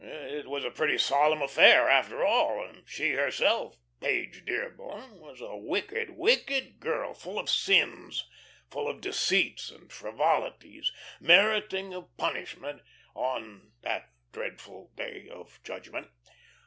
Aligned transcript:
It 0.03 0.47
was 0.47 0.65
a 0.65 0.71
pretty 0.71 0.97
solemn 0.97 1.43
affair, 1.43 1.87
after 1.87 2.25
all; 2.25 2.63
and 2.65 2.81
she 2.89 3.11
herself, 3.11 3.77
Page 3.99 4.43
Dearborn, 4.45 5.19
was 5.19 5.41
a 5.41 5.55
wicked, 5.55 6.17
wicked 6.17 6.79
girl, 6.79 7.13
full 7.13 7.37
of 7.37 7.51
sins, 7.51 8.27
full 8.71 8.87
of 8.87 8.99
deceits 8.99 9.69
and 9.69 9.91
frivolities, 9.91 10.91
meriting 11.19 11.93
of 11.93 12.17
punishment 12.17 12.81
on 13.13 13.73
"that 13.83 14.09
dreadful 14.31 14.91
day 14.95 15.29
of 15.31 15.61
judgment." 15.63 16.07